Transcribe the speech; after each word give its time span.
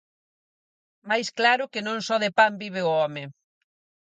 Mais 1.09 1.27
claro 1.37 1.65
que 1.71 1.81
non 1.87 1.97
só 2.07 2.15
de 2.23 2.29
pan 2.37 2.51
vive 2.63 2.81
o 2.83 2.91
home. 2.99 3.23